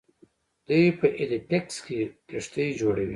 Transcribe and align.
دوی 0.67 0.85
په 0.99 1.05
هیلیفیکس 1.17 1.75
کې 1.85 1.97
کښتۍ 2.29 2.67
جوړوي. 2.81 3.09